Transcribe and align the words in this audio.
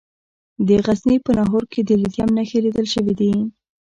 د 0.67 0.69
غزني 0.85 1.17
په 1.25 1.31
ناهور 1.37 1.63
کې 1.71 1.81
د 1.83 1.89
لیتیم 2.01 2.29
نښې 2.37 2.59
لیدل 2.65 2.87
شوي 2.93 3.13
دي. 3.19 3.31